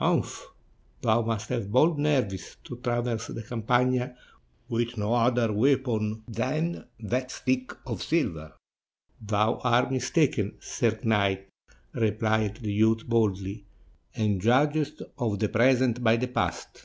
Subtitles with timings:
[0.00, 0.48] "Umph!
[1.02, 4.16] thou must have bold nerves to traverse the Campagna
[4.68, 8.54] with no other weapon than that stick of silver!"
[9.22, 11.46] "Thou art mistaken, sir knight,"
[11.92, 13.64] replied the youth boldly,
[14.16, 16.84] "and judgest of the present by the past.